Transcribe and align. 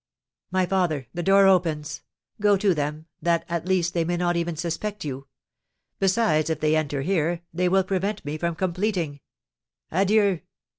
"My 0.49 0.65
father, 0.65 1.05
the 1.13 1.21
door 1.21 1.45
opens; 1.45 2.01
go 2.41 2.57
to 2.57 2.73
them, 2.73 3.05
that, 3.21 3.45
at 3.47 3.67
least, 3.67 3.93
they 3.93 4.03
may 4.03 4.17
not 4.17 4.35
even 4.35 4.55
suspect 4.55 5.05
you. 5.05 5.27
Besides, 5.99 6.49
if 6.49 6.59
they 6.59 6.75
enter 6.75 7.03
here, 7.03 7.43
they 7.53 7.69
will 7.69 7.83
prevent 7.83 8.25
me 8.25 8.39
from 8.39 8.55
completing, 8.55 9.19
adieu!" 9.91 10.39